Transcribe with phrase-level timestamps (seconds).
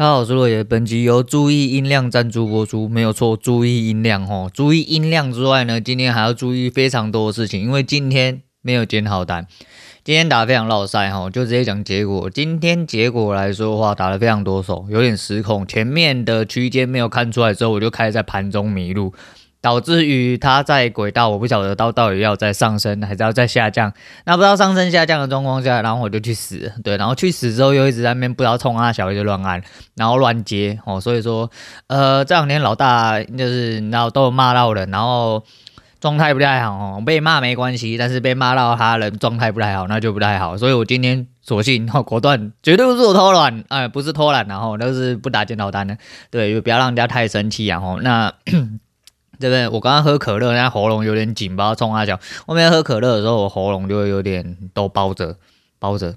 [0.00, 0.64] 大家好，我是洛爷。
[0.64, 4.50] 本集由注意音量赞助播出，没有错，注意音量哦。
[4.50, 9.46] 注意音量之外呢，今天还要注意非常多的事情，因为今天没有捡好单，
[10.02, 12.30] 今天打的非常落赛哈，就直接讲结果。
[12.30, 19.12] 今天结果来说的话，打了非常多手，有点失控，前面的区间没有看出来之后，我就开始在盘中迷路。
[19.62, 23.92] 导致于它在轨道，我不晓得到到底要再上升还是要再下降。
[24.24, 29.62] 那不知道上升下降的状况下，然后我就去死，对，然后去死之后又一直在那边不知道冲啊小，就乱按，
[29.96, 30.98] 然后乱接哦。
[30.98, 31.50] 所以说，
[31.88, 35.44] 呃，这两天老大就是然后都骂到人，然后
[36.00, 37.02] 状态不太好哦。
[37.04, 40.56] 被骂没关系，但是被骂到他人状态不太好，那就不太好。
[40.56, 45.98] 所以我今天索性哦果断，绝对不是我偷懒，哎，不是偷懒，然后都是不打检讨单的，
[46.30, 48.32] 对，就不要让人家太生气然后那。
[49.40, 49.66] 对不对？
[49.68, 52.20] 我刚刚喝可乐，现在喉咙有点紧，不知道冲阿小。
[52.46, 55.36] 后面喝可乐的时候，我喉咙就会有点都包着，
[55.78, 56.14] 包着。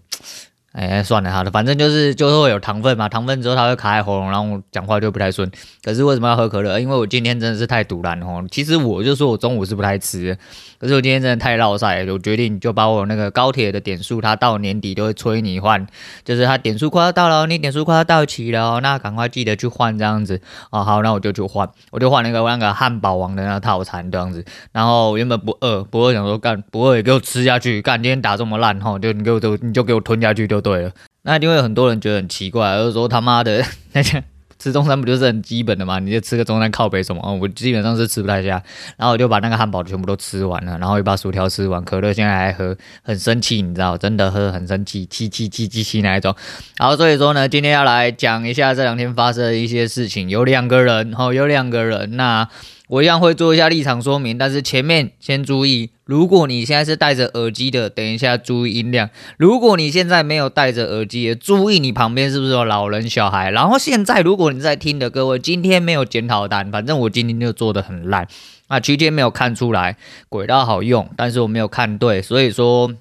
[0.74, 5.48] 哎，算了，好的，反正就是就是会有糖分嘛，糖分之后它会卡在喉咙，然后讲话就不太顺。
[5.84, 6.80] 可是为什么要喝可乐？
[6.80, 8.44] 因为我今天真的是太堵烂哦。
[8.50, 10.36] 其实我就说我中午是不太吃，
[10.80, 15.86] 可是我今天真的太落赛，我决定就把我那个高铁的点数，它到年底都会催你换，
[16.26, 20.84] 就是它点数快要到了，你点数快要到期了，那赶快记得去换这样子哦。
[20.84, 24.44] 好，那我就去换，我就换那个那个汉堡王的那个套餐这样子。
[24.72, 30.63] 然后原本不饿，不饿想说干，不饿也给我吃下去，干今天打这么烂哈，就你给我就你就给我吞下去就。
[30.64, 30.92] 对了，
[31.24, 34.24] 那一定会有很多人觉得很奇怪，就是说他妈的那些
[34.58, 36.00] 吃中餐不就是很基本的吗？
[36.00, 37.22] 你就吃个中餐靠北什么？
[37.22, 38.64] 哦，我基本上是吃不太下，
[38.96, 46.34] 然后我就把那个汉堡全部都吃完了，然后又把薯条吃完，可乐现在还喝，很生气，你知道，真的喝很生气，气气气气气那一种。
[46.78, 52.48] 然后所以说呢，今天要来讲一下这两天发生的一些事情，有两个人，哦，有两个人，那。
[52.90, 63.50] 我一样会做一下立场说明，但是前面先注意，如果你现在是戴着耳机的，等一下注意音量；如果你现在没有戴着耳机，也注意你旁边是不是有老人小孩。
[63.50, 68.28] 然后现在如果你在听的各位，今天没有检讨单，反正我今天就做得很烂
[68.68, 69.96] 啊，区间没有看出来，
[70.28, 72.94] 轨道好用，但是我没有看对，所以说，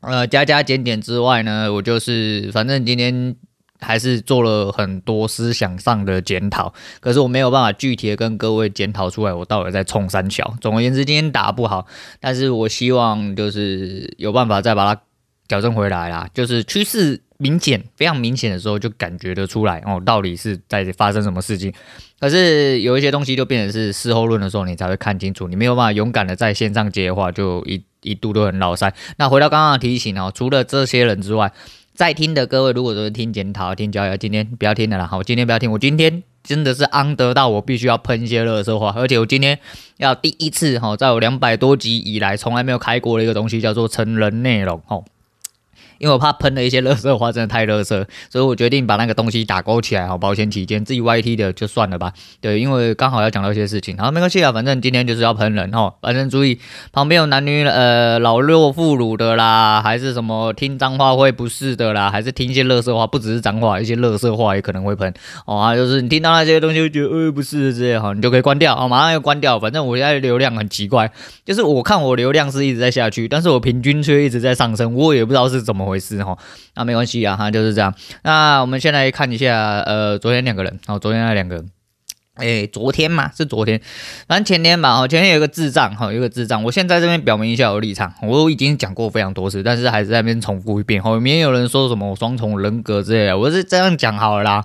[0.00, 3.36] 呃，加加减减之外呢，我就是反正今天。
[3.82, 10.54] 还是做了很多思想上的检讨，可是我没有办法具体的跟各位检讨出来，我到底在冲三小。
[10.60, 11.86] 总而言之，今天打不好，
[12.20, 15.02] 但是我希望就是有办法再把它
[15.48, 16.28] 矫正回来啦。
[16.32, 21.72] 就是趋势明显、非常明显的时候，就感觉得出来哦，到底是在发生什么事情。
[22.20, 25.48] 可是有一些东西就变成是事后论的时候，你才会看清楚。
[25.48, 28.94] 你没有办法勇敢的在线上接的话，就一一度都很老塞。
[29.16, 31.52] 那回到刚刚的提醒哦，除了这些人之外。
[32.02, 35.06] 在听的各位，如果说听检讨、听教育，今天不要听的啦。
[35.06, 35.70] 好，今天不要听。
[35.70, 39.56] 我今天真的是安得到，我必须要喷一些垃圾话，而且我今天
[39.98, 45.00] 要第一次哈，在我两百多集以来，从来没有开过的一个东西，叫做成人内容哈。
[46.02, 47.86] 因为我怕喷了一些垃圾话，真的太垃圾，
[48.28, 50.84] 所以我决定把那个东西打勾起来，好保险起见。
[50.84, 52.12] 自己 YT 的就算了吧。
[52.40, 55.94] 对，因为刚好要讲到一些事情，好没关系啊，反正今天就是要喷人哈。
[56.02, 56.58] 反正注意
[56.90, 65.14] 旁边有男女呃老弱妇孺的啦，还是什么听脏话会不适的啦，还是听一些垃圾话，不只是脏话，一些垃圾话也可能会喷
[65.46, 65.56] 哦。
[65.56, 69.60] 啊，就是你听到那些东西，会觉得呃不是这样哈，你就可以关掉哦，马上要关掉。
[69.60, 71.12] 反正我现在流量很奇怪，
[71.44, 76.36] 就是我看我流量是一直在下去，但是我平均却一直在上升，我也不知道是怎么回回事哈。
[76.74, 77.94] 那没关系啊，哈，就是这样。
[78.24, 81.62] 那我们先来看一下，呃，昨天两个人，哦，昨天那两个，
[82.36, 83.78] 哎，昨天嘛，是昨天，
[84.26, 86.64] 反正前天吧，哦，前天有个智障，哈，有个智障。
[86.64, 91.02] 我现在这边表明一下我的立场，我已经讲过非常多次，但是还是在那边重复一遍。
[91.02, 94.64] 后面有人说什么我双重人格之类的，我是这样讲好了啦。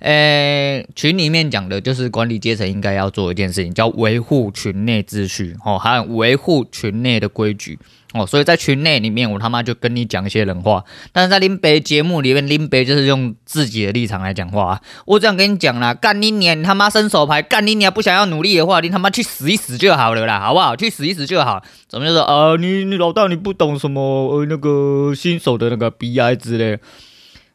[0.00, 7.78] 诶，群里面讲的就是管理阶层应该要做一件事情，叫维护群内秩序，哦，还有维护群内的规矩，
[8.14, 20.76] 哦，所以在群内里面，我他妈就跟你讲一些人话，但是在林北节目里面，林北就是用自己的立场来讲话啊，我这样跟你讲啦，干你娘，你他妈伸手牌，干你娘不想要努力的话，你他妈去死一死就好了啦，好不好？
[20.76, 22.54] 去死一死就好，怎么就说啊？
[22.56, 26.78] 你你老大你不懂什么呃那个新手的那个 BI 之类，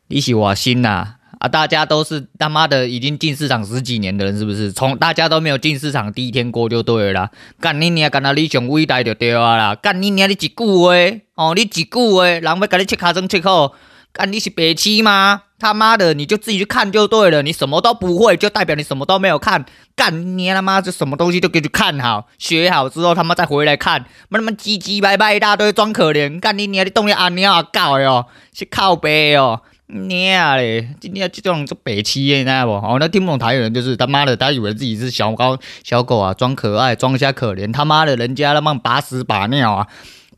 [0.10, 1.19] 你是我心呐。
[1.40, 4.72] 啊大家都是他妈的已经进市场十几年的人，是不是？
[4.72, 7.32] 从大家都没有进市场第一天过就对了。
[7.60, 9.74] 干你娘，干那你上伟大就对了啦。
[9.74, 10.94] 干你娘，你一句话
[11.36, 13.74] 哦，你一句话，人要给你切卡针切口，
[14.12, 15.44] 干你是白痴吗？
[15.58, 17.42] 他妈的，你就自己去看就对了。
[17.42, 19.66] 你什么都不会，就代表你什么都没有看。
[19.96, 26.38] 干你他妈，就什么东西都给你看好，学好之后他妈再回来看，妈他妈唧唧歪歪一大堆装可怜。
[26.40, 29.62] 干你娘，你动力阿娘啊搞哟，是靠背哦。
[29.90, 30.88] 娘嘞！
[31.00, 32.72] 今天这种做北七耶，你知道不？
[32.74, 37.72] 哦，那听不懂台语人就是他妈的，他以为自己是小高小狗啊，装可爱，装下可怜。
[37.74, 39.88] 他妈的，人家他妈把屎把尿啊！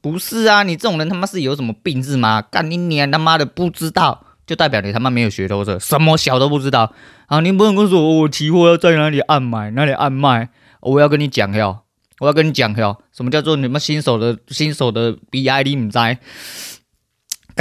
[0.02, 2.42] 不是啊，你这种人他妈是有什么病是吗？
[2.42, 4.26] 干你娘他妈的不知道。
[4.48, 6.92] 就代表你他妈没有学透彻，什么小都不知道
[7.28, 7.40] 啊！
[7.40, 10.50] 你不能跟我说我期货要在哪里按买，哪里按卖，
[10.82, 11.78] 我要跟你讲哟，
[12.20, 16.18] 我要跟你讲哟，什么叫做你们新手的新手的 BID 你在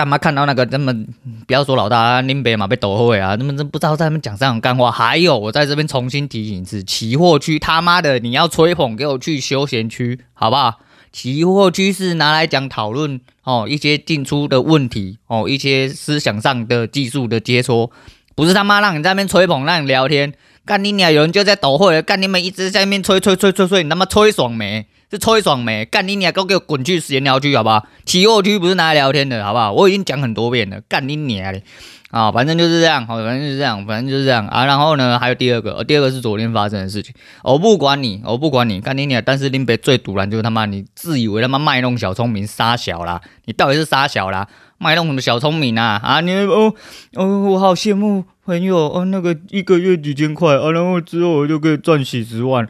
[0.01, 0.95] 干嘛看到那个那么
[1.47, 4.91] 不要说老大林北嘛被抖会啊，他们真不知道在他们讲这种干话。
[4.91, 10.81] 还有我在这边重新提醒一次，期货区他妈的你要吹捧给我去休闲区好不好？
[11.13, 17.91] 期货区是拿来讲讨论哦，一些进出的问题哦，一些思想上的技术的切磋，
[18.35, 20.33] 不是他妈让你在那边吹捧，让你聊天，
[20.65, 21.13] 干你娘！
[21.13, 24.87] 有人就在抖会，干你们一直在那边吹吹吹吹吹，你他妈吹爽没？
[25.11, 25.85] 是吹爽没？
[25.85, 26.33] 干你娘！
[26.33, 27.85] 都给我滚去闲聊区好不好？
[28.07, 29.73] 起货区不是拿来聊天的好不好？
[29.73, 31.63] 我已经讲很多遍了，干你娘嘞！
[32.11, 34.65] 啊、反正就是这样，好，反正就是这样，反正就是这样啊。
[34.65, 37.15] 然后呢，还有第二个，第二个是昨天发生的事情。
[37.43, 39.23] 我不管你，我不管你，干你娘！
[39.25, 44.49] 但是林北最赌烂就是他妈，你自以为他妈卖弄小聪明傻小啦，你到底是傻小啦？
[44.79, 46.01] 卖弄什么小聪明啊？
[46.03, 46.75] 啊，你哦
[47.15, 52.69] 哦，我好羡慕朋友哦，那个一个月几千块啊，然后之后我就可以赚几十万。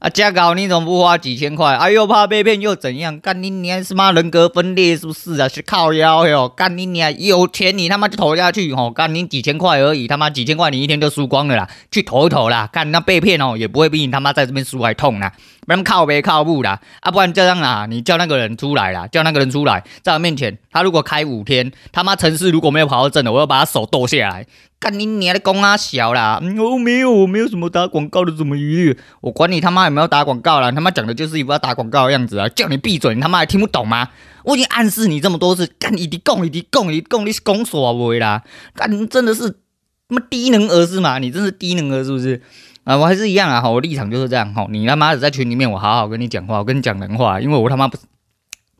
[0.00, 1.76] 啊，加搞你怎么不花几千块？
[1.76, 3.20] 哎又，怕被骗又怎样？
[3.20, 5.46] 干你娘是妈人格分裂是不是啊？
[5.46, 6.48] 是靠腰哟！
[6.48, 8.90] 干你娘有钱你他妈就投下去哦！
[8.90, 11.68] 干你几千块而已，他妈几千块你一天就输光了啦！
[11.90, 12.66] 去投一投啦！
[12.72, 15.30] 干那被骗哦，也不会比你他妈在这边输还痛啦！
[15.66, 16.80] 不然靠北靠步啦！
[17.00, 24.46] 啊，不然这样啦，你叫那个人出来啦，叫那个人出来，在我面前，他如果开五天，他妈城市如果没有跑到正的，我要把他手剁下来。
[24.78, 26.40] 干你娘的公啊小啦！
[26.42, 30.72] 我没有，我没有什么打广告的什么疑虑，我管你他妈有没有打广告啦！
[30.72, 32.48] 他妈讲的就是一副要打广告的样子啊！
[32.48, 34.08] 叫你闭嘴，你他妈还听不懂吗？
[34.42, 38.42] 我已经暗示你这么多次，干你的公，你的公，你公你是公耍我啦！
[38.74, 41.18] 干真的是他妈低能儿是吗？
[41.18, 42.40] 你真是低能儿是不是？
[42.84, 43.68] 啊，我还是一样啊！
[43.68, 44.66] 我立场就是这样哈！
[44.70, 47.98] 你他妈的在群里面，我好好跟你讲话，我跟你讲人话，因为我他妈不。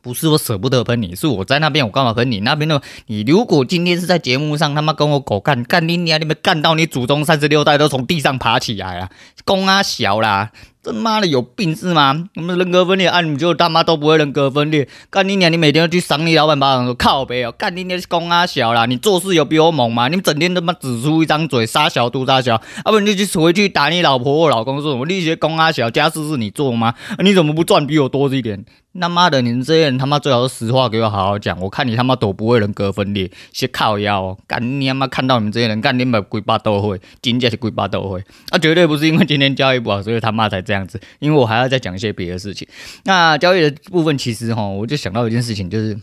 [0.03, 2.39] 不是我舍不得喷你，是我在那边，我干嘛喷你？
[2.39, 9.11] 那边的你，如果今天是在节目上他妈跟我狗干干你娘，你们干到你祖宗三十六代都从地上爬起来了，
[9.45, 10.49] 公啊小啦！
[10.83, 12.27] 这妈的有病是吗？
[12.35, 14.87] 我们人格分裂，啊，你们就他妈都不会人格分裂。
[15.11, 15.51] 干你娘！
[15.51, 17.51] 你每天要去赏你老板巴掌说靠北哦！
[17.51, 18.87] 干你娘是公阿小啦！
[18.87, 20.07] 你做事有比我猛吗？
[20.07, 25.05] 你们整天他妈只出一张嘴，杀小肚杀小，要不你就去回去打你老婆或老公说什么？
[25.05, 26.95] 那些公阿小家事是你做吗？
[27.19, 28.65] 你怎么不赚比我多一点？
[28.99, 34.37] 他妈的，你们这些人他妈最好是实话给我好好讲，我看你他妈都不会人格分裂，先靠腰。
[34.47, 38.21] 干你他妈看到你们这些人，干你们鬼巴都会，真的是鬼巴都会。
[38.49, 40.97] 啊，绝对不是因为今天交易不好，所以他妈才这样子。
[41.19, 42.65] 因为我还要再讲一些别的事情。
[43.03, 45.99] 那交易的部分其实哈，我就想到一件事情，就是，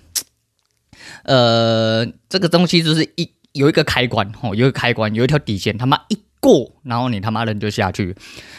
[1.25, 6.19] 呃，这个东西就是一有一个开关哈，有一个开关，有一条底线，他妈一。
[6.41, 8.15] 过，然后你他妈人就下去，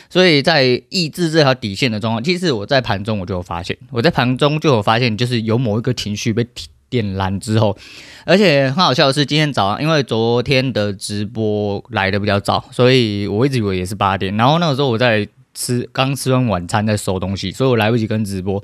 [0.09, 6.45] 所以在抑制这条底线的状况，其实我在盘中我就有发现，我在盘中就有发现，就是有某一个情绪被
[6.89, 7.77] 点燃之后，
[8.25, 18.63] 而且很好笑的是，今天早上因为昨天的直播来的比较早，所以我一直以为也是八点，然后那个时候我在吃，刚吃完晚餐在收东西，所以我来不及跟直播，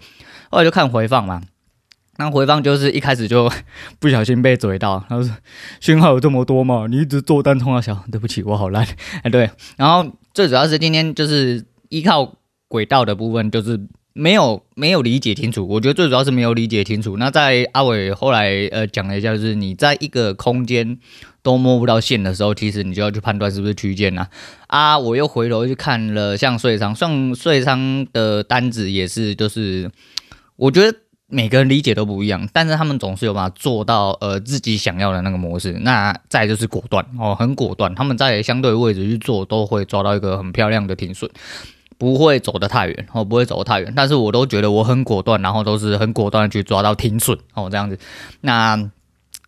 [0.49, 1.41] 后来就看回放嘛。
[2.17, 3.51] 那回放就是一开始就
[3.99, 5.29] 不小心被怼到，他说
[5.81, 6.87] 讯号有这么多嘛？
[6.89, 8.87] 你一直做单通啊小，对不起，我好烂。
[9.23, 12.35] 哎，对，然后最主要是今天就是依靠
[12.69, 13.77] 轨道的部分，就是
[14.17, 15.67] 没有没有理解清楚。
[15.67, 17.17] 我觉得最主要是没有理解清楚。
[17.17, 20.97] 那在阿伟后来呃讲了一下，就是你在一个空间
[21.43, 24.25] 都摸不到线的时候，其实你就要去判断是不是区间呐。
[24.67, 29.91] 啊，我又回头去看了像税商，像税商的单子也是，就是
[30.55, 30.97] 我觉得。
[31.27, 35.71] 每个人理解都不一样，但是他们总是有办法做到呃自己想要的那个模式。
[35.81, 41.29] 那再就是果断哦，很果断，他们在相对位置去做，都会抓到一个很漂亮的停损，
[41.97, 43.93] 不会走得太远哦，不会走得太远。
[43.95, 47.97] 但是我都觉得我很果断，然后都是很果断的去抓到停损哦，这样子。
[48.41, 48.89] 那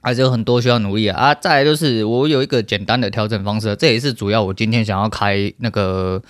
[0.02, 1.18] 还是有很多需要努力啊。
[1.18, 6.22] 啊，再来就是我有一个简单的调整方式，这也是主要我今天想要开那个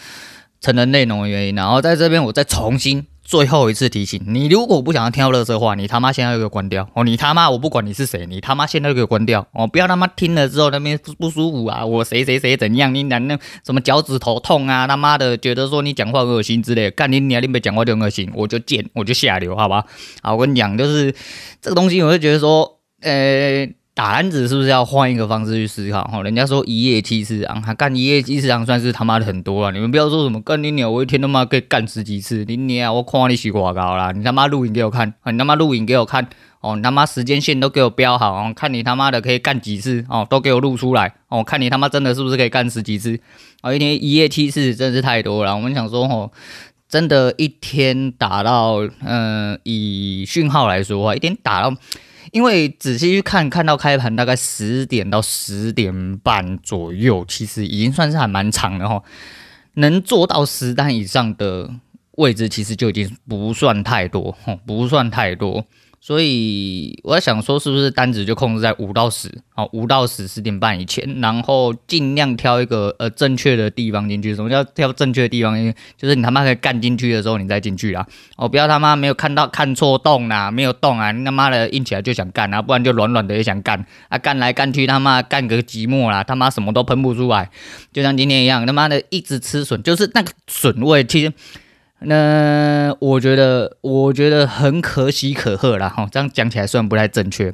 [0.62, 1.56] 成人内容的原因。
[1.56, 3.06] 然后在这边我再重新。
[3.28, 7.04] 最后一次提醒你，如果不想要听到垃圾话，你他妈现在就给我关掉哦！
[7.04, 9.68] 你他妈我不管你是谁，你他妈现在就给我关掉哦！
[9.68, 11.86] 不要他妈听了之后那边不舒服啊！
[11.86, 12.96] 我谁谁谁怎样？
[12.96, 14.88] 你那那什么脚趾头痛啊？
[14.88, 19.84] 他妈的觉得说你讲话恶心之类的，干你你你别讲话就恶心，我就贱，我就下流，好吧？
[20.22, 21.14] 好，我跟你讲，就是
[21.62, 26.04] 这个东西，我就觉得说，呃、打篮子是不是要换一个方式去思考？
[26.04, 29.72] 哈，人家说一夜七次啊，干一夜七次啊，算是他妈的很多了。
[29.72, 32.46] 你们不要说什么干你鸟，我一天他妈可以干十几次。
[32.48, 34.12] 你鸟，我夸你洗广告啦！
[34.12, 36.30] 你他妈录影给我看，你他妈录影给我看
[36.62, 36.75] 哦！
[36.75, 43.20] 你他妈时间线都给我标好哦，看你他妈的可以干几次哦，都给我录出来哦，看你他妈真的是不是可以干十几次？
[43.63, 45.56] 哦，一天一夜七次真是太多了。
[45.56, 46.30] 我们想说哦，
[46.88, 51.75] 真的，一天打到嗯、以讯号来说话，一天打到。
[52.32, 59.02] 因为仔细去看，看到开盘大概十点到十点半左右，其实已经算是还蛮长的哈。
[59.76, 61.70] 能做到十单以上的
[62.14, 65.66] 位置，其实就已经不算太多，不算太多。
[66.00, 74.34] 所以我在想说，是不是单子就控制在五到十，好，五到十十点半以前，然后尽量挑一个呃正确的地方进去。
[74.34, 75.74] 什么叫挑正确的地方？
[75.98, 78.08] 就是你他妈可以干进去的时候，你再进去啊！
[78.38, 87.50] 哦，不要他妈没有看到看错洞啦，没有洞啊，你他妈的硬起来就想干啊，不然就软软的也想干啊，干来干去他妈干个寂寞啦，他妈什么都喷不出来，
[87.92, 91.34] 就像今天一样，他妈的一直吃笋，就是那个笋味，其实。
[92.00, 95.89] 那我觉得，我觉得很可喜可贺啦。
[95.89, 97.51] 哈，这样讲起来虽然不太正确，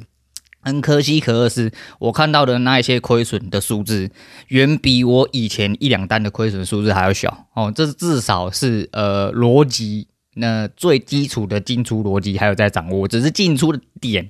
[0.60, 4.10] 很可喜可贺是，我看到的那一些亏损的数字，
[4.48, 7.72] 远比我以前一两单的亏损数字还要小哦。
[7.74, 14.28] 这至少是呃逻辑，那最基础的进出逻辑还有在掌握，只是进出的点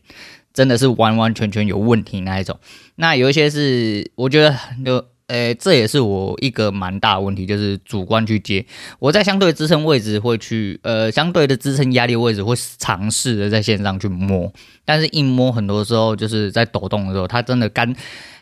[0.52, 2.58] 真的是完完全全有问题那一种。
[2.94, 5.04] 那有一些是我觉得就。
[5.28, 8.64] 诶，这也是我一个蛮大的问题，就是主观去接。
[8.98, 14.52] 我在相对支撑位置会去，呃，相对的支撑压力位置会尝试的在线上去摸，
[14.84, 17.96] 但是一摸很多时候就是在抖动的时候，它真的干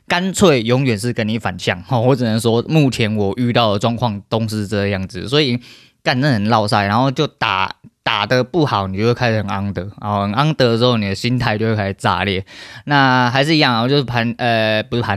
[0.09, 1.81] 干脆永远是跟你反向。
[1.85, 5.61] 哈，我只能说，目前我遇到的状况都是这样子，所以
[6.03, 12.45] 干得很落赛，然后就打打得不好，你就会开始很 under，然后很 under 的时候，你的心态就会开始炸裂。
[12.87, 15.17] 那还是一样，就是盘，呃，不是盘。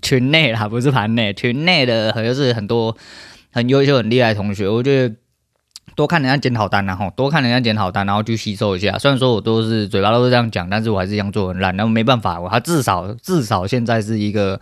[0.00, 2.96] 群内啦，不是盘内，群内的好像是很多
[3.52, 4.68] 很优秀、很厉害的同学。
[4.68, 5.14] 我觉得
[5.94, 8.98] 多看人家检讨单然后多看人家检讨单，然后去吸收一下。
[8.98, 11.76] 虽然说我都是嘴巴都是这样讲，但是我还是一样做很烂。
[11.76, 14.60] 那没办法，我他至少至少现在是一个。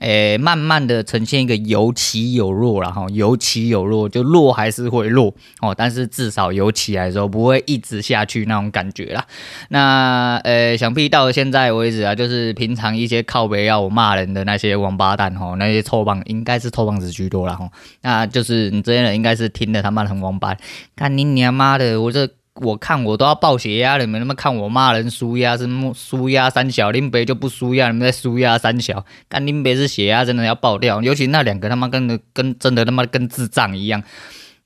[0.00, 9.24] 诶，慢慢的呈现一个有起有落，然后有起有落，就落还是会落哦，但是至少有起来的时候不会一直下去那种感觉啦。
[9.68, 17.70] 那呃，想必到现在为止啊，就是平常一些靠北要骂人的那些王八蛋吼，那些臭棒应该是臭棒子居多了吼。
[18.02, 20.56] 那就是你这些人应该是听的他妈很王八，
[20.96, 22.28] 看你娘妈的，我这。
[22.54, 34.02] 我看我都要爆血压，你们他妈看我骂人输压是输压三小，林北就不输压，你们在输压三小，干林北是血压真的要爆掉，尤其那两个他妈跟的跟真的他妈跟智障一样。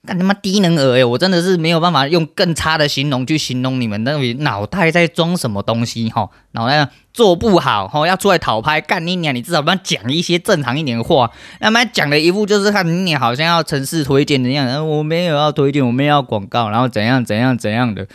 [0.07, 6.29] 干他妈低能儿诶，我真的是没有办法用更差的形容去形容你们，那里脑袋在装什么东西哈？
[6.53, 9.35] 脑袋做不好哈，要出来讨拍干你娘！
[9.35, 18.07] 你至少不要讲一些正常一点的话，他妈讲的一副就是看你好像要城市推荐的样子，我没有要推荐，我没有要广告，然后怎样怎样怎样的。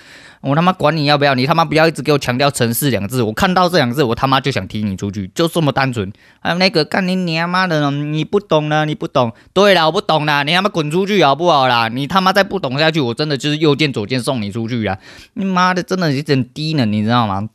[0.41, 6.12] 我他妈管你要不要，你他妈不要一直给我强调城市两个字，我看到这两个字，我他妈就想踢你出去，就这么单纯。
[6.39, 9.34] 还有那个干你娘妈的，你不懂了，你不懂。
[9.53, 11.89] 对了，我不懂了，你他妈滚出去好不好啦？
[11.89, 14.98] 你他妈再不懂下去，我真的就是右键左键送你出去啊！
[15.34, 17.50] 你妈的，真的有点低能，你知道吗？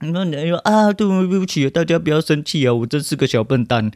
[0.00, 3.90] 你说你说啊，对对不起，大家不要生气啊，我真是个小笨蛋，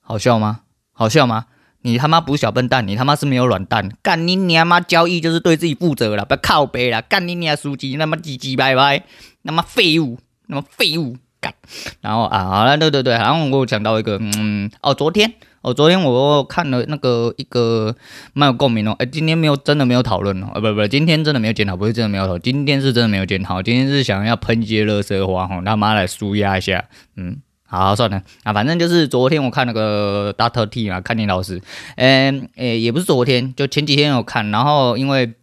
[0.00, 0.60] 好笑吗？
[0.92, 1.46] 好笑吗？
[1.82, 9.04] 你他妈不是小笨蛋，你他妈是没有软蛋，干你娘妈交易就是对自己负责了，不要靠北了，干你娘书记，那么唧唧歪歪，
[9.42, 10.18] 那么废物，
[10.48, 11.54] 那么废物干。
[12.00, 17.94] 然后啊，好了，对对对，然后我讲到一个，嗯，哦，昨天，哦，昨天我看了那个一个
[18.32, 26.84] 蛮有共鸣哦，哎，今天没有，真的没有讨论哦，不不，今天真的没有检讨，不是真的没有讨，今天是真的没有检讨，今天是想要喷一些垃圾话吼，他妈来舒压一下，
[27.16, 27.38] 嗯。
[27.70, 28.22] 好，算了。
[28.44, 31.60] 啊，反正就是昨天我看那个 Doctor T 嘛，看你老师，
[31.96, 35.34] 嗯、诶、也不是昨天，就前几天有看，然后因为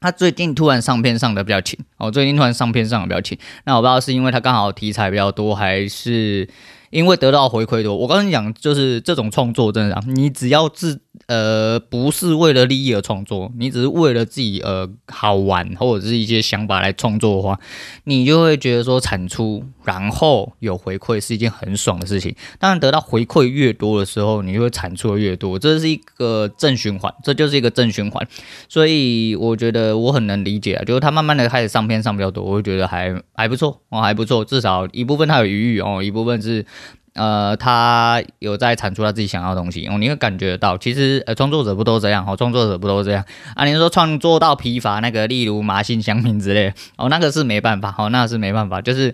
[0.00, 6.48] 他最近突然上片上的比较勤，哦，最近突然上片上的比较勤，那我不知道是因为他刚好题材比较多，还是
[6.90, 7.96] 因为得到回馈多。
[7.96, 11.00] 我跟你讲，就是这种创作真的，你只要自。
[11.26, 17.60] 呃，不是为了利益而创作，你只是为了自己呃好玩或者是一些想法来创作的话，
[18.04, 22.34] 你就会觉得说产出然后有回馈是一件很爽的事情。
[22.58, 28.26] 当然，得到回馈越多的时候，你就会产出的越多，这是一个正循环， 这就是一个正循环。
[28.68, 36.64] 所以我觉得我很能理解啊，就是他慢慢的开始上片上比较多，我会觉得还还不错哦，还不错，至少一部分他有余裕哦，一部分是。
[37.14, 43.24] 呃，他有在产出他自己想要的东西，哦，你会感觉得到，其实呃，创作者不都这样，哦，创作者不都这样
[43.56, 43.64] 啊？
[43.64, 49.12] 你说创作到疲乏，那个例如麻信香品之类，哦，那个是没办法，哦，那是没办法，就是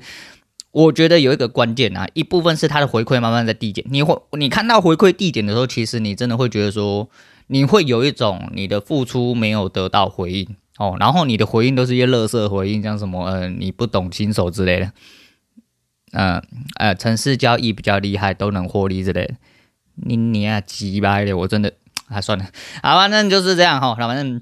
[0.73, 7.09] 我觉得有一个关键啊，一部分是他的回馈慢慢在递减，你会你看到回馈递减的时候，其实你真的会觉得说，
[7.47, 10.47] 你会有一种你的付出没有得到回应，
[10.79, 14.93] 哦，然后你的回应都是一些垃圾回应，像什么呃，你不懂新手之类的。
[16.17, 16.43] 嗯
[16.79, 19.35] 呃，城市交易比较厉害，都能获利之类的。
[19.97, 21.73] 你你啊，鸡掰的，我真的
[22.09, 22.47] 啊，算了，
[22.83, 23.95] 好，反正就是这样哈。
[23.95, 24.41] 反正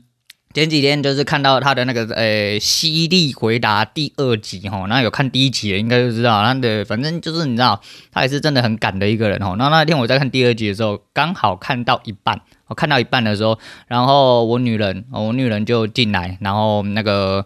[0.52, 7.80] 前几天就是看到他的那个呃犀利回答第二集哈，那有看第一集的应该就知道，他的反正就是你知道，
[8.12, 9.54] 他也是真的很赶的一个人哈。
[9.58, 17.44] 那那天我在看第二集的时候，刚好看到一半，我看到一半的时候，然后我女人，我女人就进来，然后那个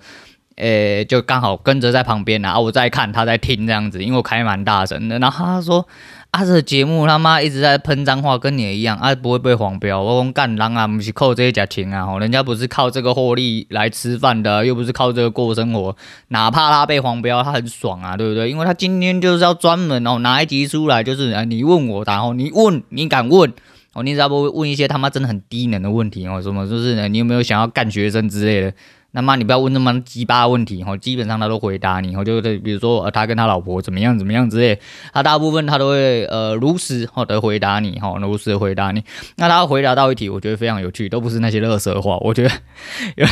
[0.58, 5.86] 呃就刚好跟着在旁边，然后我在看，他在听这样子，因为我开蛮大声的，然后他说。
[6.30, 10.02] 啊，这节目他妈一直在喷脏话，跟你一样啊，不会被黄标。
[10.02, 15.96] 我讲干人啊，不是靠这些假钱啊，吼，人家不是靠这个获利来吃饭的，又不是靠这个过生活。
[16.28, 18.50] 哪怕他被黄标，他很爽啊，对不对？
[18.50, 23.50] 因为他今天就是要专门哦拿一集出来，就是啊，你问我，然后你问，你敢问
[23.94, 28.74] 哦，你只要不问一些他妈真的很低能的问题哦，什么就是你有没有想要干学生之类的。
[29.18, 34.78] 那妈你不要问那么鸡巴问题哈，基本上他都回答你，就对，比如说呃他跟他老婆怎么样怎么样之类，
[35.12, 39.02] 他大部分他都会呃如实哈的回答你哈，如实的回答你。
[39.34, 42.16] 那他回答到一题，我觉得非常有趣，都不是那些垃圾话。
[42.18, 42.50] 我觉得
[43.16, 43.26] 有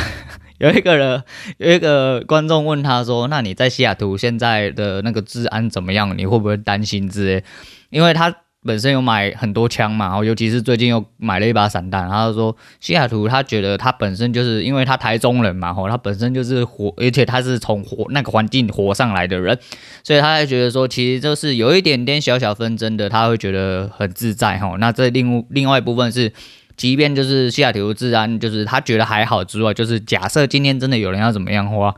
[0.58, 1.22] 有一个人
[1.58, 6.18] 有一个观众问他说：“那你在西雅图现在的那个治安怎么样？
[6.18, 7.44] 你会不会担心之类？”
[7.90, 8.34] 因为他。
[8.66, 12.08] 本身有买很多枪嘛，然后尤其是最近又买了一把散弹。
[12.08, 19.56] 他就说西雅图，他觉得他本身就是因为他台中人嘛，吼，他本身就是活，而且他是从活那个环境活上来的人，
[20.02, 24.76] 所以他还觉得说，其实就是有一点点小小纷争的，他会觉得很自在，吼。
[24.78, 26.32] 那这另另外一部分是，
[26.76, 31.94] 即便就是西雅图治安，就是他觉得还好之外，就是假设今天真的有人要怎么样的话，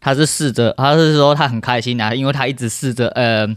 [0.00, 3.56] 他是试着，他是说他很开心啊，因为他一直试着，呃。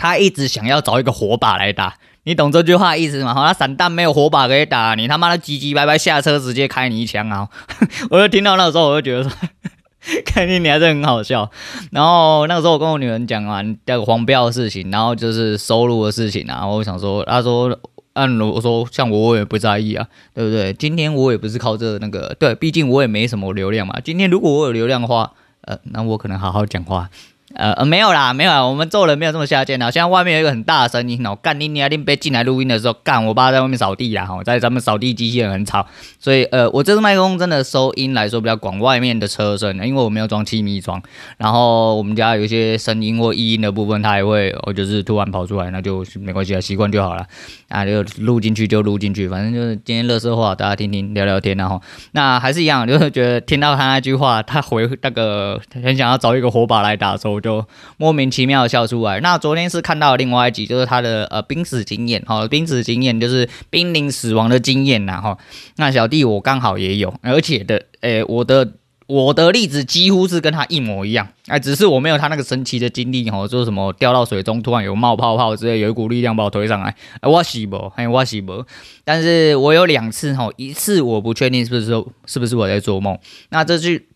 [0.00, 3.34] 他一直想要找一个火把来打，你懂这句话意思吗？
[3.34, 7.46] 好，他散弹没有火把可以打，你他妈的唧唧歪歪下车直接开你一枪啊！
[8.08, 9.30] 我就听到那个时候，我就觉得说，
[10.24, 11.50] 看你你还是很好笑。
[11.92, 17.78] 然后那个时候我跟我女人讲完那个黄标的事情，然后就是收入的事情啊，我想说，她说，
[18.14, 20.72] 按我说像我我也不在意啊，对不对？
[20.72, 24.00] 今天我也不是靠这、那个，对，毕竟我也没什么流量嘛。
[24.02, 27.10] 今天如果我有流量的话，呃，那我可能好好讲话。
[27.54, 29.90] 呃呃没有啦，没有啦，我们做人没有这么下贱的。
[29.90, 31.88] 现在外面有一个很大的声音哦，干你你啊！
[31.88, 35.84] 你别进来录音的时候，干我爸在外面扫地啦，哈，在咱们扫地机器人很吵，
[36.18, 41.02] 所以呃，我这支麦克风真的收音来说比较广，外面的车声，因为我没有装气密窗，
[41.38, 47.26] 然后我们家有一些声音或异音的部分，它也会，我就是突然跑出来，那就没关系啊，习惯就好了，
[47.68, 51.82] 啊，就录进去就录进去，反正就是今天乐色话，大家听听聊聊天，然后
[52.12, 59.20] 那还是一样，就是觉得听到他那句话，他回那个很想要找一个火把来打的就莫名其妙的笑出来。
[59.20, 65.38] 那昨天是看到另外一集，就是他的呃濒死经验哈，濒死经验就是濒临死亡的经验呐哈。
[65.76, 68.74] 那小弟我刚好也有，而且的诶、我的
[69.06, 78.64] 我的例子几乎是跟他一模一样，哎，只是我没有他那个神奇的经历哈，说什么掉到水中突然有冒泡泡之类，有一股力量把我推上来，哎，我是不，哎，我是不，
[79.04, 81.86] 但是我有两次哈，一次我不确定是不是
[82.26, 84.06] 是不是我在做梦，那这句。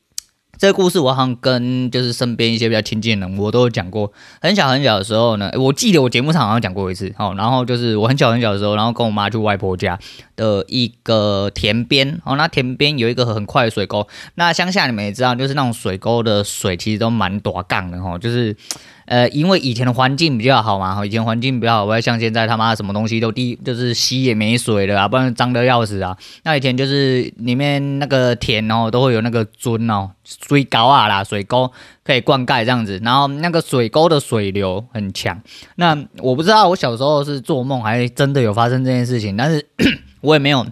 [0.59, 4.12] 这个故事我好像跟就是身边一些比较亲近的人，我都有讲过。
[4.40, 7.12] 很小很小的时候呢，我记得我节目上好像讲过一次。
[7.19, 9.99] 哦，然后就是我很小很小的时候，然后跟我妈去外婆家
[10.37, 12.21] 的一个田边。
[12.25, 14.07] 哦，那田边有一个很快的水沟。
[14.37, 18.57] 那乡下你们也知道，就是那种水沟的水其实都蛮多杠的哈，就是。
[19.07, 26.17] 呃，因为以前的环境比较好嘛，以前环境比较好，不会像现在他妈什么东西都滴就是溪也没水了啊，不然脏的要死啊。
[26.43, 31.71] 那以前就是里面那个田哦，都会有那个樽哦，水沟啊啦，水沟
[32.03, 35.40] 可以灌溉这样子，然后那个水沟的水流很强。
[35.77, 39.67] 那我不知道我小时候是做梦还是真的有发生这件事情，但是
[40.23, 40.67] 我也没有。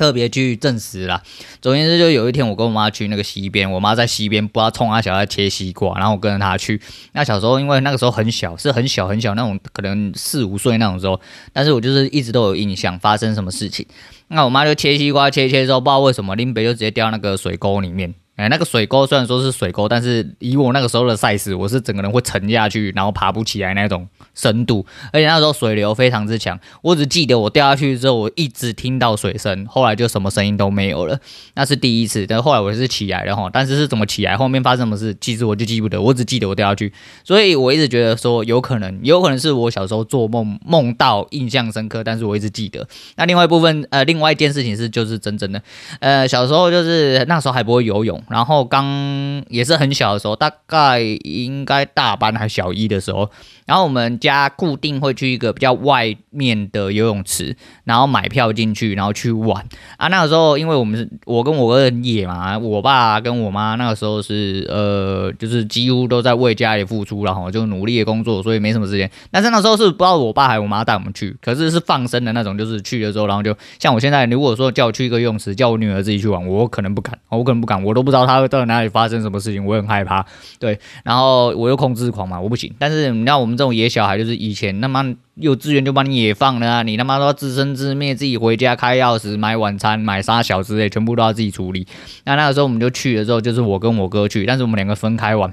[0.00, 1.22] 特别去证实啦。
[1.60, 6.80] 总之就有一天，我跟我妈去那个溪边，我妈在溪边不知道冲啊小在切西瓜，然后我跟着她去。
[7.12, 11.20] 那小时候因为那个时候很小，是很小很小那种，可能四五岁那种时候，
[11.52, 13.84] 但是我就是一直都有印象发生什么事情。
[14.28, 18.14] 那我妈就切西瓜，切切之后不知道为什么林北就直接掉那个水沟里面。
[18.40, 26.58] 哎，那个水沟虽然说是水沟，但是以我那个时候的 size，我是整个人会沉下去，然后爬不起来那种深度，而且那时候水流非常之强。
[26.80, 31.20] 我只记得我掉下去之后，我一直听到水声，后来就什么声音都没有了。
[31.54, 36.90] 那是第一次，但后来我是起来了哈，但是是怎么起来，后面发生什么事，其实我就记不得，我只记得我掉下去。
[37.22, 42.88] 所以我一直觉得说，有可能，有可能是我小时候做梦梦到印象深刻，但是我一直记得。
[43.16, 45.62] 那另外一部分，呃，另外一件事情是就是真正的，
[45.98, 48.18] 呃，小时候就是那时候还不会游泳。
[48.30, 48.84] 然后刚
[49.48, 53.28] 也是很小的时候，大概应该大班还小一的时候，
[53.66, 59.66] 然后我们家固定会去一个比较外面的游泳池，然后买票进去，然后去玩
[59.96, 60.08] 啊。
[60.08, 69.10] 那个时候因为我们是我跟我哥很野嘛，我爸跟我妈那个时候是呃，就是几乎都在为家里付出，然后就努力的工作，所以没什么时间。
[69.30, 80.24] 但是那时候是不知道我爸还是我妈带我们去，可是是放生的那种，就是去的时候，然后就像我现在，如果说叫我去一个游泳池，叫我女儿自己去玩，我可能不敢，我可能不敢，我都不知道他会到哪里发生什么事情，我很害怕。
[80.58, 82.72] 对，然后我又控制狂嘛，我不行。
[82.78, 91.86] 但是你知道我们这种野小孩，就是以前那么幼稚园就把你野放了啊，你他妈都要自生自灭，自己回家开钥匙、买晚餐、买沙小之类，全部都要自己处理。
[92.24, 95.52] 那那个时候我们就去了之后，就是我跟我哥去，但是我们两个分开玩。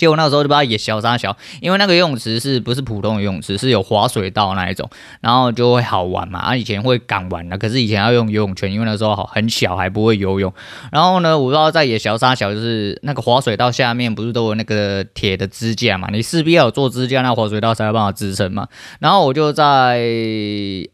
[0.00, 4.88] 结果那时候就不知道也小沙小，因为那个游泳池是不是普通的游泳池，是有滑水道那一种，
[5.20, 6.38] 然后就会好玩嘛。
[6.38, 10.50] 啊，以前会敢玩的，可是以前要用游泳圈，因为那时候很小还不会游泳。
[10.90, 16.08] 然后呢，我不知道在野小沙小，就是那个滑水道下面不是都有那个铁的支架嘛？
[16.10, 18.66] 你势必要有做支架，那滑水道才有办法支撑嘛。
[19.00, 20.00] 然后我就在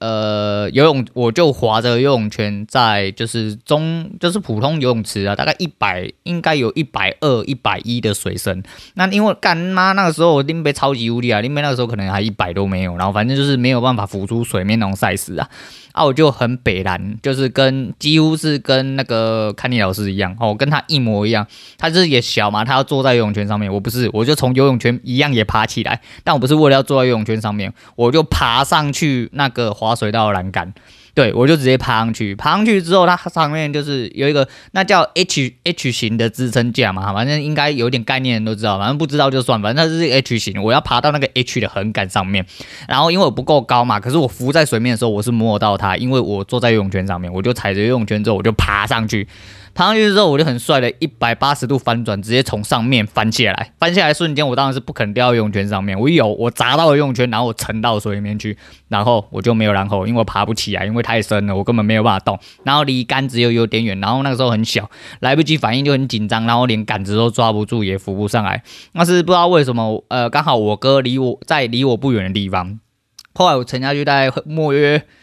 [0.01, 8.65] 呃游泳，我就划着游泳圈在就是中就是普通游泳池啊，大概一百应该有一百二一百一的水深。
[8.99, 15.47] 那因为干妈那个时候我林北超级无敌啊，林北那个时候可能还一百都没有，然后反正就是没有办法浮出水面那种赛事啊，
[15.93, 30.73] 啊我就很北蓝，就是跟几乎是跟那个看你老师一样哦，跟他一模一样，他就是也小嘛，他要坐在游泳圈上面，我不是，我就从游泳圈一样也爬起来，但我不是为了要坐在游泳圈上面，我就爬上去那个滑水道栏杆。
[31.17, 42.45] 对，我就直接爬上去，爬上去之后，它上面就是有一个那叫 H H 型的支撑架嘛，反正应该有点概念都知道，反正不知道就算，反正它是 H 型，我要爬到那个 H 的横杆上面，
[42.87, 49.27] 然后因为我不够高嘛，可是我浮在水面的时候，我是摸到它，因为我坐在游泳圈上面，我就踩着游泳圈之后，我就爬上去。
[49.77, 53.73] 爬上去之后，我就很帅的一百八十度翻转，直接从上面翻下来。
[53.79, 56.01] 翻下来瞬间，我当然是不可能掉到游泳圈上面。
[56.01, 58.57] 我有，我砸到了游泳圈，然后我沉到水里面去，
[58.89, 62.41] 然后我就没有然后，因为我爬不起来，因为太深了，我根本没有办法动。
[62.65, 68.63] 然后离杆子又有点远，然后那个时候很小，来不及反应就很紧张，然后连杆子都抓不住，也浮不上来。
[68.93, 72.81] 那是不知道为什么，呃，刚好我哥离我在离我不远的地方，
[73.35, 75.03] 后来我沉下去，大概莫约。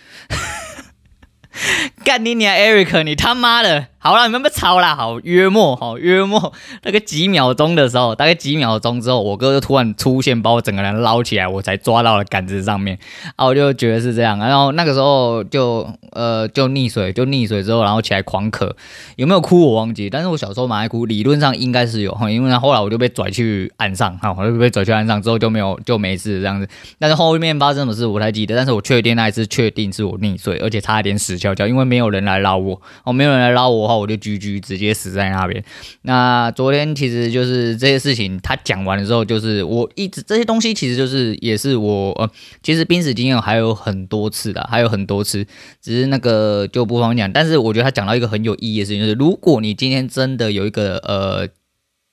[2.03, 3.03] 干你娘，Eric！
[3.03, 4.93] 你他妈的，好了，你们不吵啦。
[4.93, 12.99] 好，约莫，好约莫，那个几秒钟的时候，大概几秒钟之后，我哥就突然出现，把我整个人捞起来，我才抓到了杆子上面。
[13.37, 14.37] 啊，我就觉得是这样。
[14.37, 18.69] 然后那个时候就呃就溺水，就溺水之后，然后起来狂咳，
[19.15, 26.67] 有没有哭我忘记，但是我小时候蛮爱哭，理论上应该是有，因为后来我就被拽去岸上，哈，我就被拽去岸上之后就没有就没事这样子。
[26.99, 35.63] 但是后面发生什么事我不太记得，但是我确定那一次确定是我溺水，而且差一点死翘翘，因为没有人来捞我，哦，没有人来捞我话，我就 GG 直接死在那边。
[36.01, 42.29] 那昨天其实就是这些事情，他讲完的时候，就是我一直这些东西，其实就是也是我呃，
[42.61, 45.45] 其实濒死经验还有很多次的，还有很多次，
[45.81, 47.31] 只是那个就不方便讲。
[47.31, 51.47] 但是我觉得他讲到一个很有意义的事情，就是如果你今天真的有一个呃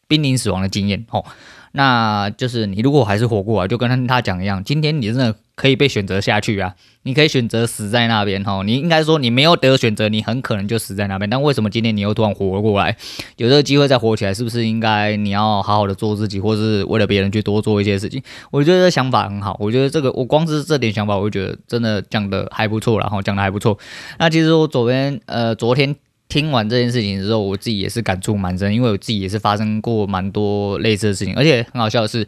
[0.07, 1.25] 濒临死亡的经验，哦，
[1.73, 5.35] 那就是你如果还是活过来，就跟他他讲一样，今天你真的。
[5.61, 6.75] 可以被选择下去啊！
[7.03, 8.63] 你可以选择死在那边哈。
[8.65, 11.29] 你应该说你没有得选择，你很可能就死在那边。
[11.29, 12.97] 但为什么今天你又突然活过来，
[13.37, 14.33] 有这个机会再活起来？
[14.33, 18.23] 是不是应该你要好好的做自己，或是为了别人去多做一些事情？
[18.51, 19.55] 我觉得想法很好。
[19.61, 23.79] 我觉得这个我光是这点想法，我就觉得真的讲的还不错，然后讲的还不错。
[24.19, 25.95] 那其实我昨天呃昨天
[26.31, 32.27] 听完这件事情之后，我自己也是感触蛮深，因为我自己也是发生过蛮多类似的事情，而且很好笑的是。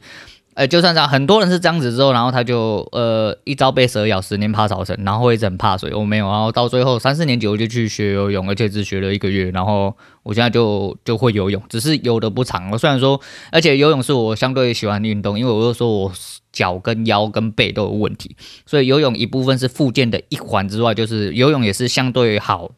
[0.54, 5.94] 呃，就算这样，很多人是这样子之后，然后他就呃一朝被蛇咬，十年怕草绳，然后会一直很怕水。
[5.94, 12.70] 我没有，然后到最后三四年级我就去学游泳，而且只学了一个月，然后我现在就就会游泳，只是游的不长。
[12.70, 13.18] 我虽然说，
[13.50, 16.12] 而且游泳是我相对喜欢的运动，因为我又说我
[16.52, 18.36] 脚跟腰跟背都有问题，
[18.66, 22.70] 所以游泳一部分是复健的一环之外，就是游泳也是相对好。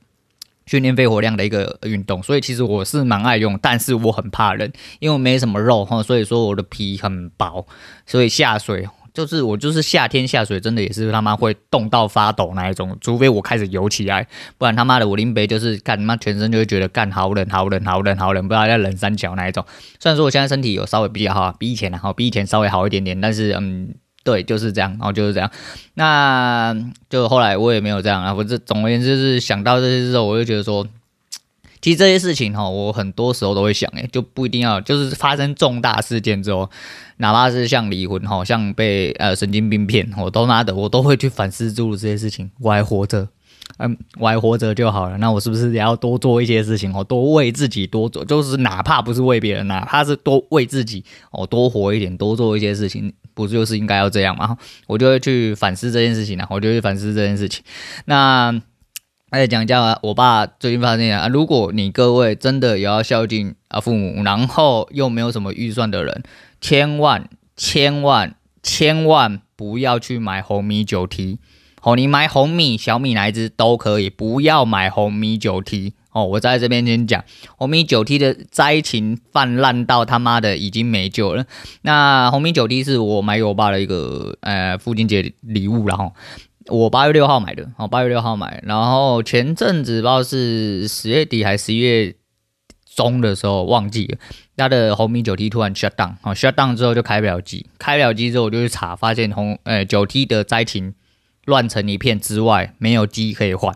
[0.67, 7.67] 训练肺活量的一个运动，所以其实我是蛮爱用，但是我很怕冷，因为我没什么肉哈，所以说我的皮很薄，
[8.07, 14.27] 所以下水就是我就是夏天下水真的也是他妈会冻到发抖那一种，除非我开始游起来，
[14.59, 19.65] 不然他妈的我林北就是干他妈全身就会觉得干好冷好冷好冷好冷，不知道在冷三角那一种。
[20.01, 23.95] 虽然说我现在身体有稍微比较好，比以前好，比以前稍微好一点点，但是嗯。
[24.25, 25.51] 对，就是这样，然后就是这样，
[25.95, 26.75] 那
[27.11, 28.33] 就后来我也没有这样啊。
[28.33, 30.85] 我这总而言之，就是想到这些之后，我就觉得说，
[31.83, 36.71] 其实这些事情哈，我很多时候都会想，哎，就不一定要，就是发生重大事件之后，
[37.19, 43.29] 哪怕是像离婚哈，像被呃神经病骗，我都拿的，我都会去反思诸如这些事情，我还活着，
[43.79, 45.19] 嗯，我还活着就好了。
[45.19, 47.03] 那我是不是也要多做一些事情哦？
[47.03, 54.57] 多为自己多做，就是哪怕不是为别人，哪怕是多为自己哦，多活一点，多做一些事情，不就是应该要这样吗？
[54.87, 57.63] 我就会去反思这件事情呢，我就会反思这件事情。
[58.07, 58.61] 那。
[59.33, 66.23] 再讲一下，我爸最近发现啊，如果你各位真的也要孝敬啊父母，然后又没有什么预算的人，
[66.61, 71.41] 千万千万千万不要去买红米九 T
[71.85, 76.25] 哦，你买红米、小米哪一支都可以，不要买红米九 T 哦。
[76.25, 77.25] 我在这边先讲，
[77.57, 81.45] 红米九 T 的灾情泛滥到他妈的已经没救了。
[81.83, 86.13] 那红米九 T 是我买给我爸的一个呃父亲节礼物，然后。
[86.69, 92.15] 我八月六号买的，哦，八月六号买，然后前阵子不知道是十月底还是十一月
[92.97, 94.19] 中的时候忘记了，
[94.57, 100.95] 他的红米九 T 突然 shut down，哦，shut down 之后就开不了机，开不了机之后我就去查，发现红呃九 T 的灾情
[101.45, 103.75] 乱成一片之外，没有鸡可以换，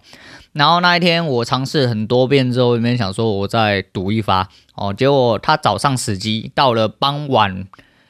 [0.53, 7.67] 然后那一天我尝试很多遍之后，里面想说我再赌一发，哦，结果他早上死机，到了傍晚。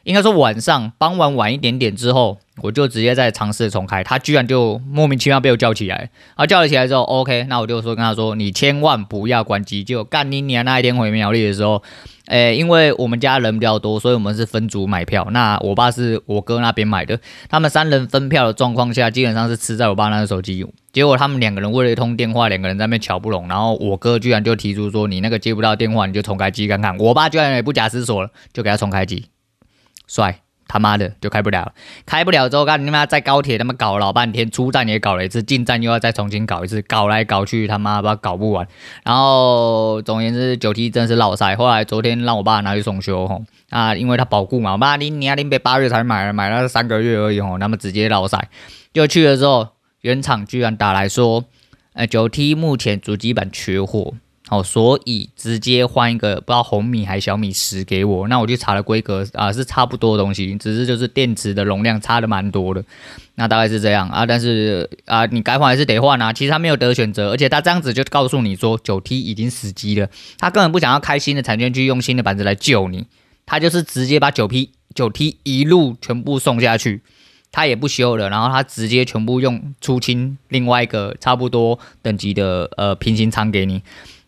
[0.09, 9.85] 应该说晚上傍晚晚一点点之后，我就直接再尝试重开，他居然就莫名其妙被我叫起来，啊叫了起来之后，OK，那我就说跟他说，你千万不要关机。
[9.85, 11.83] 就干你娘那一天回苗栗的时候，
[12.29, 15.29] 诶，因为我们家人比较多，所以我们是分组买票。
[15.31, 20.67] 那我爸是我哥那边买的，他们三人分票的状况下，基本上是吃在我爸那个手机。
[20.91, 26.97] 结果他们两个人为了一通电话，两个人在那边乔不拢，然后我哥居然就提出说，你那个接不到电话，你就重开机看看。
[26.97, 29.27] 我爸居然也不假思索了，就给他重开机。
[30.09, 31.73] 帅他妈的就开不了，
[32.05, 38.69] 开不了之后，干你妈在高铁他妈搞老半天，出站也搞了一次，进站又要再重新搞一次，搞来搞去他妈把搞不完。
[39.03, 41.57] 然后总而言之，九 T 真是落赛。
[41.57, 48.51] 后来昨天让我爸拿去送修吼，啊，因为他保固嘛，我爸你你阿林别八月才买了，买了三个月而已吼，那么直接落赛。
[48.93, 49.69] 就去了之后，
[50.03, 51.45] 原厂居然打来说，
[51.95, 54.13] 呃，九 T 目前主机板缺货。
[54.49, 62.83] 好，所以直接换一个不知道红米还是小米十给我，那我就查了规格啊，是差不多的东西，只是就是电池的容量差的蛮多的，
[63.35, 64.25] 那大概是这样啊。
[64.25, 66.33] 但是啊，你该换还是得换啊。
[66.33, 70.09] 其实他没有得选择，而且他这样子就告诉你说九 T 已经死机了，
[70.39, 73.05] 他根本不想要开新的产线去用新的板子来救你，
[73.45, 77.03] 他就是直接把九 P 九 T 一路全部送下去，
[77.53, 83.83] 他也不修了，然后他直接全部用出清另外一个差不多等级的呃平行仓给你。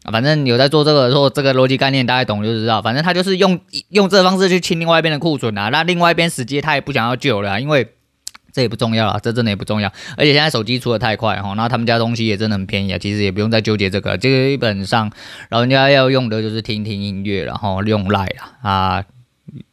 [0.04, 2.80] 反正有在做这个的时候，这个逻辑概念大家懂就知道。
[2.80, 3.60] 反正他就是用
[3.90, 7.86] 用这个方式去清另外一边的库存啊，那另外一边死机他也不想要救了，因为
[8.52, 9.92] 这也不重要了，这真的也不重要。
[10.16, 14.16] 而且现在手机出的太快哈，那他们家东西也真的很便宜啊，其实也不用再纠结这个。
[14.18, 15.12] 基本上
[15.50, 18.28] 老人家要用的就是听听音乐，然后用 Line
[18.62, 19.04] 啊，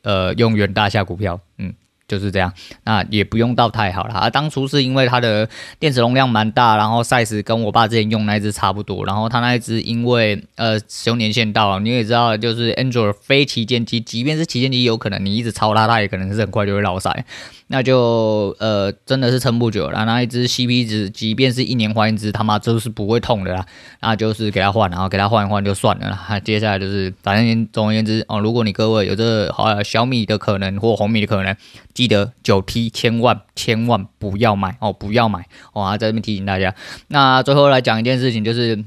[0.04, 1.74] 呃，用远大下股票，嗯。
[2.08, 2.54] 就是这样，
[2.86, 4.30] 那也不用到太好了啊。
[4.30, 5.48] 当初是因为它的
[5.80, 17.26] 电池容量蛮大，然后 size 跟我爸之前用那一只差不多，然后他那一只因为呃使用年限到了，你也知道，就是 Android 非旗舰机，即便是旗舰机，有可能你一直超它，它也可能是很快就会落赛。
[17.68, 23.66] 那就呃真的是撑不久了，那一只 CP 值，即便是一年换一只，他妈就是不会痛的啦。
[24.02, 26.40] 那就是给他换，然后给他换一换就算了啦。
[26.40, 31.56] 接下来就是反正总而言之哦，如果你各位有这个好小米的可能或红米的可能，
[31.94, 36.74] 记得九 T 千万千万不要买哦，不要买哦，在这边提醒大家。
[37.10, 38.86] 那最后来讲一件事情就是。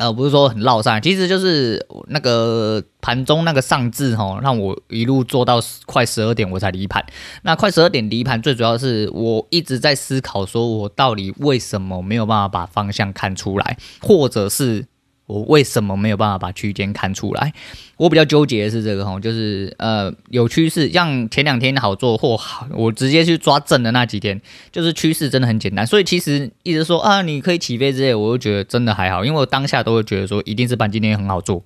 [0.00, 7.04] 呃，不是说很绕上，其实就是那个盘中那个上字哈，让我一路做到快十二点我才离盘。
[7.42, 14.86] 那快十二点离盘，最主要是我一直在思考，说我到底为什么没有办法把方向看出来，或者是。
[15.30, 17.52] 我为什么没有办法把区间看出来？
[17.96, 24.40] 我比较纠结的是这个哈，就是呃有趋势，像前两天好做或好，我直接去抓正的那几天，
[24.72, 25.86] 就是趋势真的很简单。
[25.86, 31.62] 所以其实一直说啊，你可以起飞之类，我就觉得真的还好，因为我当下都会觉得说，一定是盘今天很好做，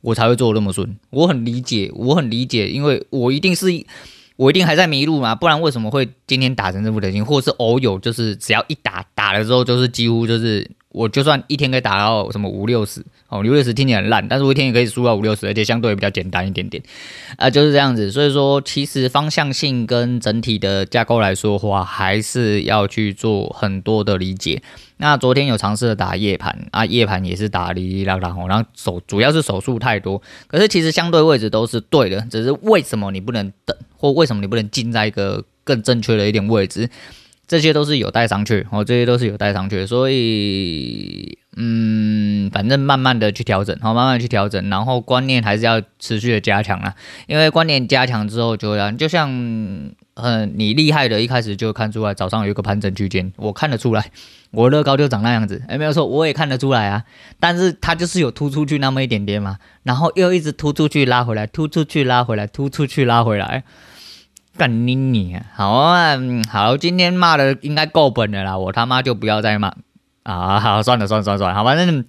[0.00, 0.96] 我才会做那么顺。
[1.10, 3.66] 我很理解，我很理解，因为我一定是
[4.36, 10.70] 我一定还在迷路嘛，不然为什么会今天打成这副德行，或者是偶有就是只要一打打了之后，就是几乎就是。
[10.92, 16.82] 我就算一天可以打到什么五六十哦，五六十听起来很烂，但是我一天也可以输到五六十，而且相对比较简单一点点，
[17.36, 18.10] 啊，就是这样子。
[18.10, 24.62] 所以说，其实方向性跟整体的架构来说的话，还是要去做很多的理解。
[24.98, 36.88] 那昨天有尝试的打夜盘啊，夜盘也是打哩哩啦啦吼，然后手主要是手速太多，可是其实相对位置都是对的，只是为什么你不能等，或为什么你不能进在一个更正确的一点位置？
[37.52, 46.94] 这些都是有带上去，哦，这些都是有带上去，所以，嗯，反正慢慢的去调整，好，慢慢去调整，然后观念还是要持续的加强啊，
[47.26, 49.28] 因为观念加强之后就，就要就像
[50.14, 54.10] 嗯，你厉害的，一开始就看出来，早上有一个盘整区间，我看得出来，
[54.52, 57.04] 我乐高就长那样子，哎，没有错，我也看得出来啊。
[57.38, 63.64] 但是它就是有突出去那么一点点嘛，然后又一直突出去拉回来，突出去拉回来，突出去拉回来，
[64.56, 65.46] 干你你啊！
[65.54, 66.16] 好啊，
[66.50, 69.74] 好，今天骂的应该够本的啦，我他妈就不要再骂
[70.22, 70.60] 啊！
[70.60, 72.04] 好，算了算了算了算了，好，反正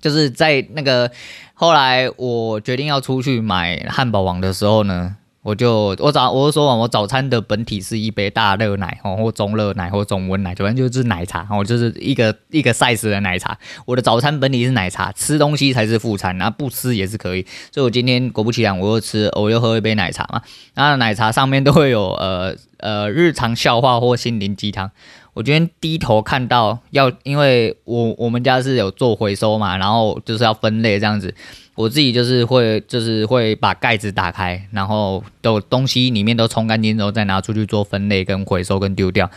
[0.00, 1.10] 就是在那个
[1.54, 5.16] 后来我决定要出去买汉堡王的时候呢。
[5.46, 13.56] 我就我早我就说我早餐的本体是一杯大热奶哦，或中热奶或中温奶，反正就是奶茶我，就是一个一个 size 的奶茶。
[13.84, 17.46] 我的早餐本体是奶茶，吃东西才是副餐，然后不吃也是可以。
[17.70, 20.42] 所以我今天果不其然，我又吃，我又喝一杯奶茶嘛。
[20.74, 24.90] 那奶茶上面都会有呃呃日常笑话或心灵鸡汤。
[25.36, 31.34] 我今天低头看到要，因为我我们家是有做回收嘛，然后就是要分类这样子。
[31.74, 39.30] 我自己就是会，就是会把盖子打开，然后都东西里面都冲干净之后，再拿出去做分类跟回收跟丢掉。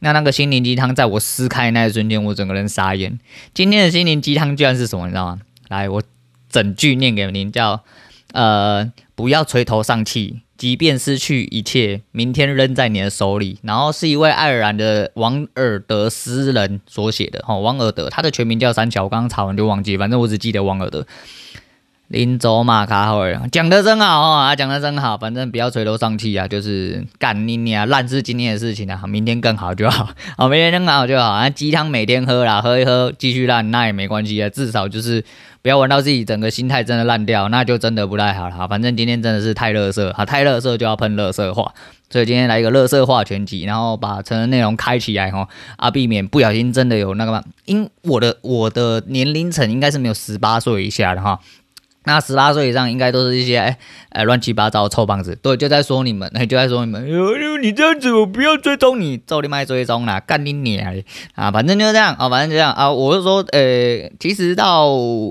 [0.00, 3.18] 那那个心灵鸡汤在我撕开那一瞬间，我整个人傻眼。
[3.54, 5.06] 今天的心灵鸡汤居然是什么？
[5.06, 5.38] 你知道吗？
[5.68, 6.02] 来，我
[6.50, 7.82] 整句念给您，叫
[8.32, 13.58] 呃，不要垂头丧气，即便失去一切，明天扔在你的手里。
[13.62, 21.06] 然后是一位爱尔兰的王尔德诗人所写的，哦，王尔德，他的全名叫三桥，我刚刚查完就忘记，反正我只记得王尔德。
[22.08, 35.24] 林州马卡会讲的真好啊，讲的真好，反正不要垂头丧气啊，就是干你你啊，烂是今天的事情啊，明天更好就好，好， 明天更好就好啊，鸡汤每天喝啦，喝一喝继续烂那也没关系啊，至少就是
[35.62, 38.68] 不要玩到自己整个心态真的烂掉，那就真的不太好了。
[38.68, 41.74] 反正今天真的是太乐色啊，太乐色就要喷乐色话，
[42.08, 51.40] 所以今天来一个乐色话全集，然后把成人内容开起来哈，啊，避免不小心真的有那个嘛，因我的我的年龄层应该是没有十八岁以下的哈。
[52.06, 53.76] 那十八岁以上应该都是一些哎
[54.10, 60.94] 哎乱七八糟的臭棒子，对，就在说你们，就在说你们，呦，你这样子我不要追踪你，照你麦追踪啦，干你娘
[61.34, 61.50] 啊！
[61.50, 64.88] 反正就这样啊，反正就这样啊，我是说，呃，其实到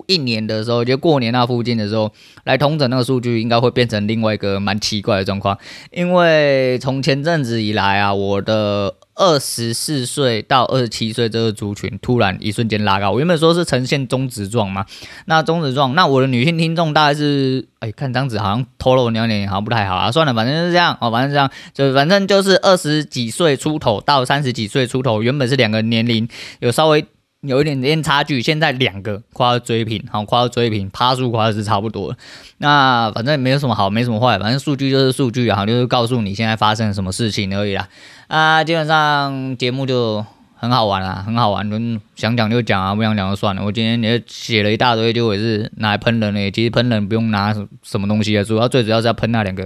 [0.07, 2.11] 一年的时候，就过年那附近的时候，
[2.43, 5.57] 来统整那个数据，应该会变成另外一个蛮奇怪的状况，
[5.91, 8.95] 因为从前阵子以来啊，我的。
[9.15, 14.85] 二十四岁到二十七岁这个族群突然一瞬间拉高，我原本说是呈现中值状嘛，
[15.25, 26.27] 那中值状，那我的女性听众大概是，哎，看这样子好像透露年龄好像不太好啊，算了，反正就是这样哦，反正这样，就反正就是二十几岁出头到三十几岁出头，原本是两个年龄
[26.59, 27.05] 有稍微。
[27.47, 32.17] 有一点点差距，现在两个快要追平，好，快要追平，趴数快是差不多了。
[32.57, 37.87] 那反正没有什么好，没什么坏，反正数据就是数据啊，就是告诉你现在发生了什么事情而已啦。
[38.27, 41.69] 啊，基本上节目就很好玩啦，很好玩，
[42.15, 43.63] 想讲就讲啊，不想讲就算了。
[43.63, 46.51] 我今天也写了一大堆，就也是拿来喷人的。
[46.51, 47.53] 其实喷人不用拿
[47.83, 49.65] 什么东西啊，主要最主要是要喷那两个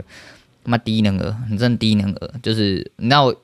[0.64, 3.36] 他妈低能儿，你真低能儿，就是那我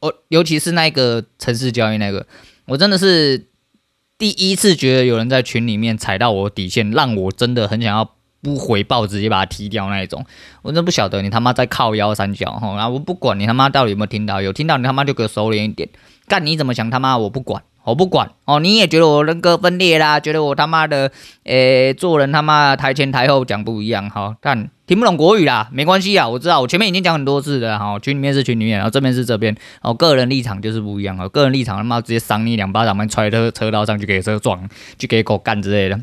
[0.00, 2.26] 我尤其是那个城市交易那个，
[2.64, 3.46] 我真的是。
[4.18, 10.24] 第一次觉得有人在群里面踩到我底线，让我真的很想要不回报，直接把他踢掉那一种。
[10.62, 15.88] 我真不晓得你他妈在靠腰三角哈，然后我不管你他妈到底有没有听到，有听到你他妈就给我收敛一点。
[16.26, 17.62] 干你怎么想他妈我不管。
[17.84, 20.18] 我不管哦，你也觉得我人格分裂啦？
[20.18, 21.12] 觉得我他妈的，
[21.44, 24.36] 诶、做人他妈台前台后讲不一样哈？
[24.40, 27.98] 但听不懂国语啦，没关系啊，我知道，我前面已经讲很多次了哈。
[27.98, 36.00] 群里面是群里面，然后这边是这边，哦，个人立场就是不一样啊，个人立场他妈直接赏你两巴掌，把踹到车道上去给车撞，去给狗干之类的。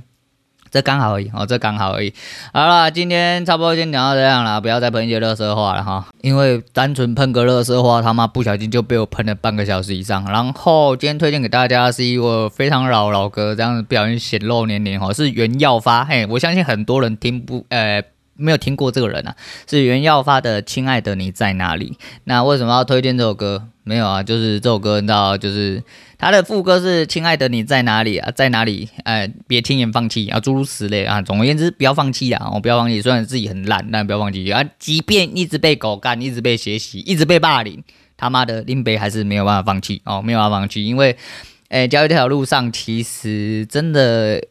[0.70, 2.12] 这刚好而已哦，这刚好而已。
[2.52, 6.08] 好了，今天差不多先讲到这样了，不要再喷一些垃圾话了哈。
[6.22, 10.26] 因为单纯喷个垃圾话，他妈不小心就被我喷了半个小时以上。
[10.26, 16.04] 然后今天推荐给大家是一个非常老老歌，这样子不小心显露年龄哈，是袁耀发。
[16.04, 18.04] 嘿，我相信很多人听不呃
[18.44, 19.36] 没有听过这个人啊，
[19.70, 21.98] 是袁耀发的《亲爱的你在哪里》。
[22.26, 23.70] 那为什么要推荐这首歌？
[23.86, 25.82] 没有啊，就是这首歌，你知道，就是。
[26.18, 28.32] 他的副歌是“亲爱的，你在哪里啊？
[28.32, 28.88] 在哪里？
[29.04, 30.40] 哎，别轻言放弃啊！
[30.40, 31.22] 诸如此类啊。
[31.22, 32.50] 总而言之，不要放弃啊！
[32.54, 34.64] 我不要放弃，虽然自己很烂，但不要放弃啊！
[34.80, 37.84] 即便一直被狗干，一直被学习，一直被霸凌，
[38.16, 41.18] 他妈的林北还是没有办法放弃哦，没有办法放弃，因为，
[41.68, 44.42] 哎，交易这条路上其实真的。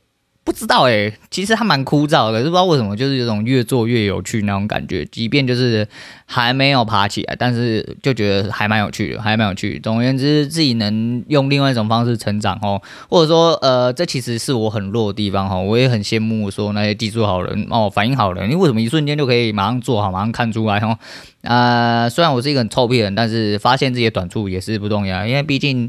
[0.45, 5.05] 不知道哎、其实还蛮枯燥的，是不知道为什么，就是有种越做越有趣那种感觉。
[5.07, 5.87] 即便就是
[6.27, 9.79] 还没有爬起来，但是就觉得还蛮有趣的，还蛮有趣。
[9.79, 15.57] 总而言之，自己能用另外一种方式成长哦，或者说呃，这其实是我很弱的地方哈。
[15.57, 20.99] 我也很羡慕说那些技术好人哦，反应好人，你为什么一瞬间就可以马上做好，马上看出来哦？
[21.45, 25.89] 啊、呃，虽然我是一个很臭屁人，但是发现自己的短处也是不重要，因为毕竟。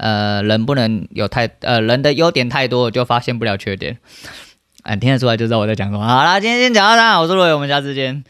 [0.00, 3.98] 呃，人不能有太呃，人的优点太多，就发现不了缺点。
[4.82, 6.02] 哎，听得出来就知道我在讲什么。
[6.02, 8.24] 好啦，今天先讲到这，我是罗伟，我们下次见。